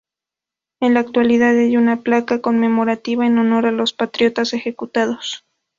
En 0.79 0.95
la 0.95 1.01
actualidad 1.01 1.55
hay 1.59 1.77
una 1.77 1.97
placa 2.01 2.41
conmemorativa 2.41 3.27
en 3.27 3.37
honor 3.37 3.67
a 3.67 3.71
los 3.71 3.93
patriotas 3.93 4.51
ejecutados. 4.53 5.45